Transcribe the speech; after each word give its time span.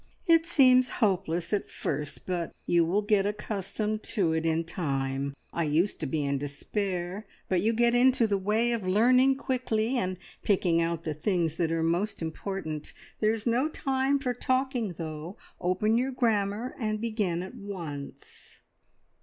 "It 0.25 0.47
seems 0.47 0.89
hopeless 0.97 1.53
at 1.53 1.69
first, 1.69 2.25
but 2.25 2.55
you 2.65 2.83
will 2.83 3.03
get 3.03 3.27
accustomed 3.27 4.01
to 4.17 4.33
it 4.33 4.47
in 4.47 4.63
time. 4.63 5.35
I 5.53 5.63
used 5.65 5.99
to 5.99 6.07
be 6.07 6.25
in 6.25 6.39
despair, 6.39 7.27
but 7.47 7.61
you 7.61 7.71
get 7.71 7.93
into 7.93 8.25
the 8.25 8.39
way 8.39 8.71
of 8.71 8.81
learning 8.87 9.35
quickly, 9.35 9.99
and 9.99 10.17
picking 10.41 10.81
out 10.81 11.03
the 11.03 11.13
things 11.13 11.57
that 11.57 11.71
are 11.71 11.83
most 11.83 12.19
important. 12.19 12.93
There's 13.19 13.45
no 13.45 13.69
time 13.69 14.17
for 14.17 14.33
talking, 14.33 14.93
though. 14.93 15.37
Open 15.59 15.99
your 15.99 16.11
grammar 16.13 16.73
and 16.79 16.99
begin 16.99 17.43
at 17.43 17.53
once." 17.53 18.61